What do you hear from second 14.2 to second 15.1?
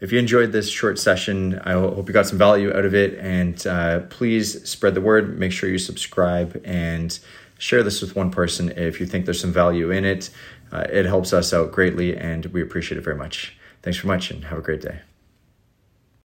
and have a great day.